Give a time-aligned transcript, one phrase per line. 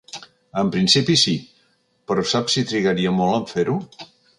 [0.61, 1.35] En principi sí,
[2.09, 3.83] però saps si trigaria molt en fer-ho?